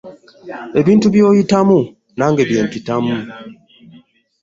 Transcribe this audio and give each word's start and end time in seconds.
Ebintu 0.79 1.05
byoyitamu 1.13 1.79
nange 2.17 2.43
byempitamu. 2.49 3.13